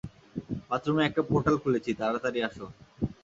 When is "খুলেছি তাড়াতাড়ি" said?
1.63-2.39